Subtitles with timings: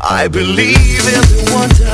[0.00, 1.90] I believe in the wonder.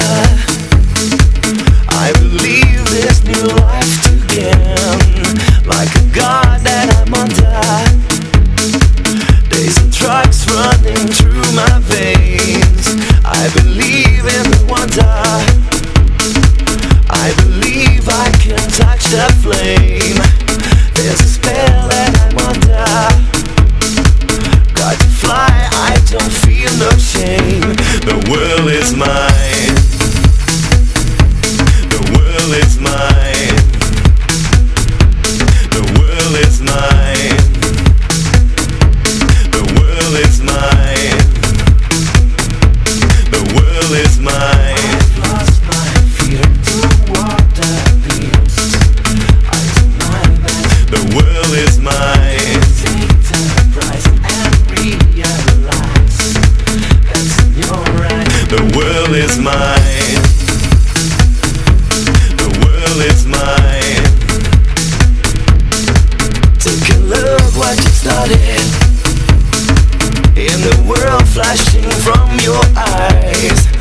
[1.88, 5.22] I believe this new life to gain.
[5.64, 7.62] Like a god that I'm under.
[9.48, 12.90] Days and trucks running through my veins.
[13.24, 15.06] I believe in the wonder.
[17.08, 19.61] I believe I can touch the flame.
[58.52, 60.20] The world is mine.
[62.36, 64.04] The world is mine.
[66.58, 68.60] Take a look what you started.
[70.36, 73.71] In the world flashing from your eyes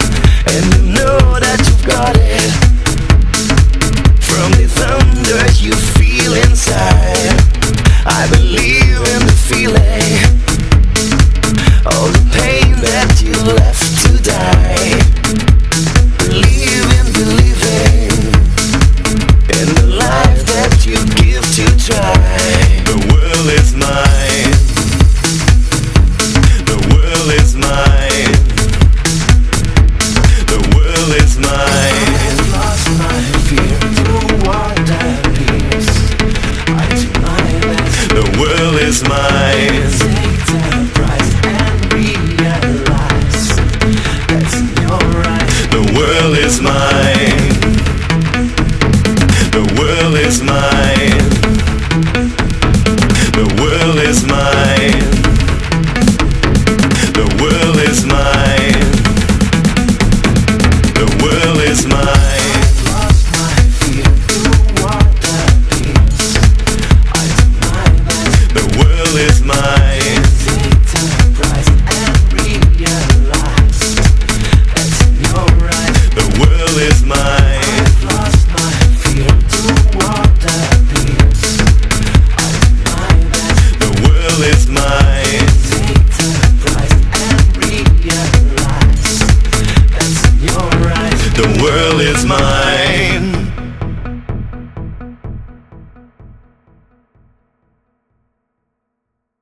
[46.51, 47.49] is mine.
[49.55, 51.19] The world is mine.
[53.39, 55.01] The world is mine.
[57.17, 58.81] The world is mine.
[60.99, 62.10] The world is mine.